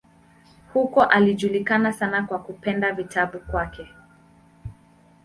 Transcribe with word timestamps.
Huko 0.73 1.03
alijulikana 1.03 1.93
sana 1.93 2.23
kwa 2.23 2.39
kupenda 2.39 2.91
vitabu 2.93 3.39
kwake. 3.39 3.87